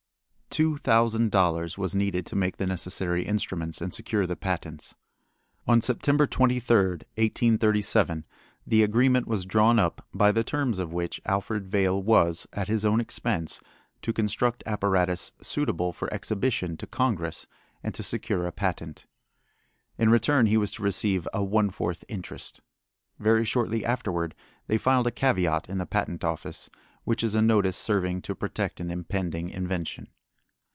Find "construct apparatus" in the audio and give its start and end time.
14.11-15.31